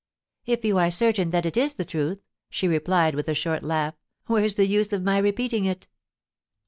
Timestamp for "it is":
1.45-1.75